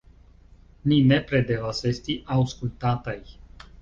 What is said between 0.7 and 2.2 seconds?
Ni nepre devas esti